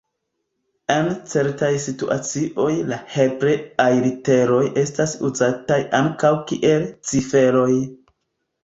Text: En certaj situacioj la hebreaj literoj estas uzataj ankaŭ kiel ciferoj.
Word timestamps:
En 0.93 1.09
certaj 1.33 1.69
situacioj 1.83 2.67
la 2.93 2.99
hebreaj 3.17 3.87
literoj 4.09 4.65
estas 4.87 5.15
uzataj 5.31 5.81
ankaŭ 6.03 6.35
kiel 6.53 6.91
ciferoj. 7.13 7.73